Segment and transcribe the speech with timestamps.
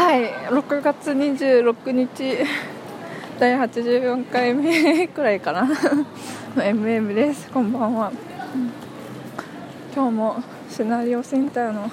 [0.00, 0.30] はい。
[0.48, 2.38] 6月26日。
[3.38, 5.64] 第84回目 くらいかな。
[6.56, 7.50] の MM です。
[7.50, 8.10] こんばんは、
[9.94, 11.90] 今日もシナリオセンターの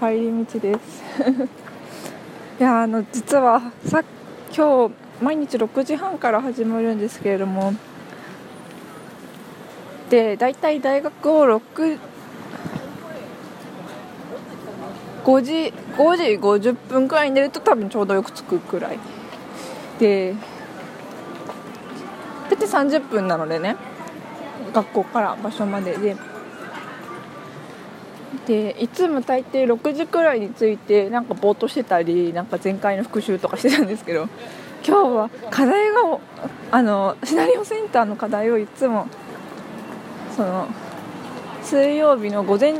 [0.00, 1.04] 帰り道です。
[2.58, 4.02] いやあの実はさ
[4.50, 7.74] 今日毎日6時半から始まるんですけれども。
[10.08, 11.98] で大体大学を6
[15.26, 18.98] 5時5時50分くらいに寝ると多分ちょうどよく着くくらい。
[19.98, 20.36] で
[22.48, 23.76] 大体30分なのでね。
[24.72, 26.16] 学校から場所までで。
[28.46, 34.28] でいつも大抵6時くらいに着いてなんかぼーっとしてたりなんか前回の復習とかしてたんですけど
[34.86, 36.20] 今日は課題が
[36.70, 39.08] あのシナリオセンターの課題をいつも
[40.36, 40.68] その
[41.62, 42.74] 水曜日の午前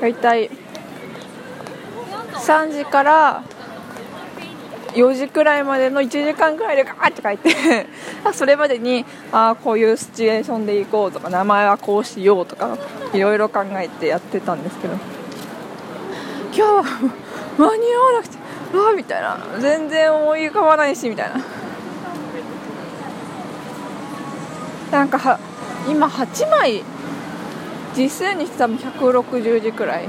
[0.00, 0.50] 大体
[2.34, 3.44] 3時から
[4.94, 7.86] 4時くらいまでの1時間くらいでガーって書いて
[8.32, 12.76] それまでにあこういうシチュエーションで行こうとか名前はこうしようとか
[13.12, 14.94] いろいろ考えてやってたんですけど。
[16.52, 16.82] 今日は
[17.58, 18.38] 間に合わなくて
[18.74, 19.38] ああみたいな。
[19.58, 21.40] 全然思い浮かばないしみたいな。
[24.90, 25.38] なんかは
[25.88, 26.82] 今8枚
[27.96, 30.08] 実数にして多分160字くらい。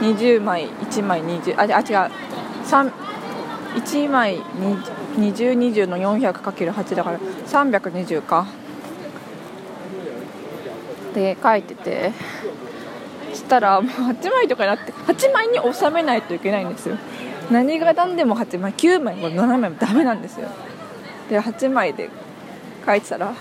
[0.00, 2.12] 20枚1枚20ああ違う。
[3.76, 8.46] 1枚2020の 400×8 だから320か。
[11.14, 12.12] で書いてて。
[13.34, 16.98] したらもう8枚とかになって8枚に収めないといけないんですよ。
[17.50, 20.48] 何が何でも8枚9枚も7枚もダメなんですよ。
[21.30, 22.10] で8枚で
[22.84, 23.32] 書いてたら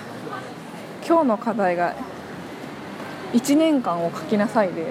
[1.05, 1.93] 今日の課題が
[3.33, 4.85] 1年間を書きなさいで。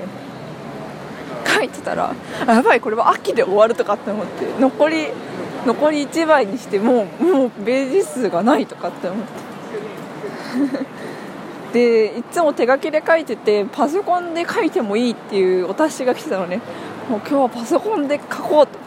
[1.47, 2.15] 書いてたら
[2.47, 5.09] やばいこれは秋で終わるとかって思って残り
[5.67, 9.33] 残り1枚にしてもうもうページ数がないとかって思って。
[11.73, 16.61] でいつも手書きで書いててパソコンで書いてもいいっていうお達しが来てたのね。
[17.09, 18.79] もう今日はパソコンで書こうと。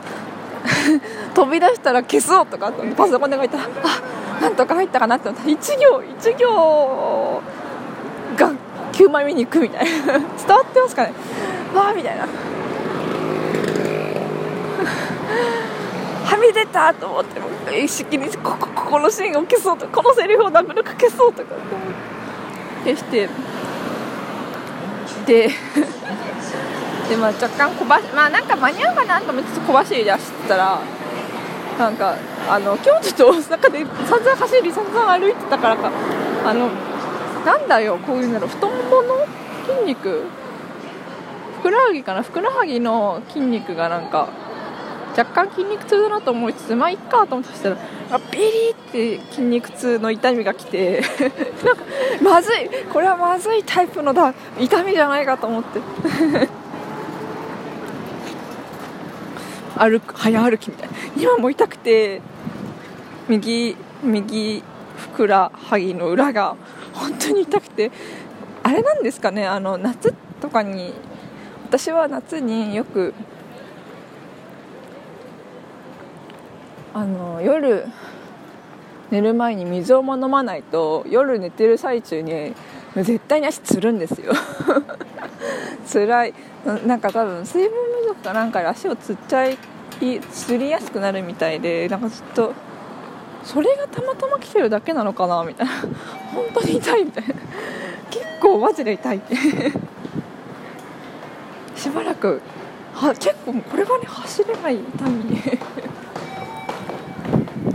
[1.33, 5.47] 飛び出したら消そうとかってパソコンで書いたらあなんとか入ったかなって思った。
[5.47, 7.41] 1行1行。
[8.93, 11.13] 9枚目に行くみたいな伝わってますかね
[11.75, 12.27] わあみたいな
[16.25, 21.55] はみ出たと思って意識にここここのシーンを消そうとこのセリフをなるべく消そうとか
[22.85, 23.29] 消して
[25.25, 25.49] で
[27.09, 30.81] でまあ若干小走まあなんか間に合うかなと思って小走り出してたら
[31.77, 32.15] なんか
[32.49, 35.91] あの京都と大阪で散々走り散々歩いてたからか
[36.45, 36.69] あの
[37.45, 38.47] なんだよこういうの。
[38.47, 39.25] 太ももの
[39.67, 40.23] 筋肉。
[41.59, 42.23] ふくらはぎかな？
[42.23, 44.27] ふくらはぎの筋肉がなんか
[45.17, 47.77] 若干筋肉痛だなと思いつつまあいっかと思ってたら
[48.11, 51.01] あビリって筋肉痛の痛みが来て。
[51.63, 51.83] なんか
[52.21, 52.69] まずい。
[52.91, 55.79] これはまずいタイプのだ痛みじゃないかと思って。
[59.75, 60.93] 歩く早歩きみたいな。
[61.17, 62.21] 今も痛くて
[63.27, 64.63] 右右
[64.97, 66.55] ふくらはぎの裏が
[66.93, 67.91] 本当に痛くて。
[68.63, 69.45] あれなんですかね。
[69.45, 70.93] あの夏とかに
[71.65, 73.13] 私は夏によく
[76.93, 77.85] あの夜
[79.11, 82.53] 寝る前に水をも飲まないと夜寝てる最中に
[82.95, 84.31] 絶対に足つるんですよ。
[85.91, 86.33] 辛い。
[86.85, 87.71] なんか多分水分
[88.03, 89.57] 不足かなんかで足をつっちゃい
[90.31, 92.53] つりやすくなるみたいでなんかずっと
[93.43, 95.73] それがたまたま来てるだけなのかなみたいな。
[96.33, 97.33] 本当に痛いみたいな。
[98.09, 99.17] 結構マジで痛い。
[99.17, 99.35] っ て
[101.75, 102.41] しばらく
[102.93, 105.41] は結構これはね走れない痛み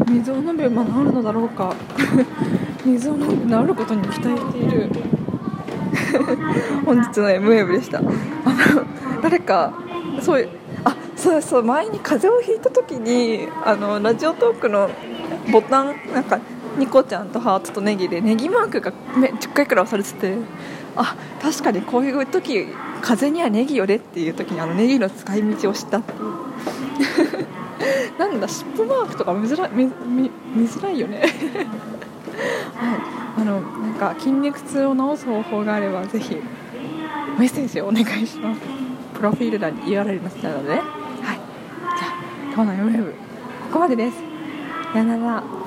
[0.14, 1.74] 水を飲めば治るのだろうか。
[2.84, 4.88] 水を飲んで治ることに期待している。
[6.86, 7.98] 本日の M ウェブでした。
[7.98, 8.08] あの
[9.22, 9.72] 誰か
[10.20, 10.48] そういう
[10.84, 14.88] あそうそう前に風邪をひいた時にあのラジオトークの
[15.50, 16.40] ボタンなんか
[16.78, 20.36] ニコちゃんとハートとネギでネギマークが10回くらい押されてて
[20.96, 22.66] あ確かにこういう時
[23.00, 26.18] 風にはネギよれっていう時にあのネギの使い道を知ったっていう。
[28.18, 31.20] なんだ尻尾マークとか見づらい見見見づらいよね。
[32.74, 33.00] はい。
[33.38, 36.36] あのなんか筋肉痛を治す方法があればぜひ
[37.38, 38.60] メッセージをお願いします。
[39.14, 40.80] プロフィール欄に URL 載せたので、ね、
[41.22, 41.40] はい。
[41.96, 42.12] じゃあ
[42.52, 44.27] 今日の m ムここまでです。
[44.92, 45.57] さよなら。